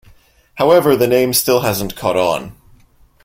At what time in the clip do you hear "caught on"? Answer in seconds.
1.95-2.55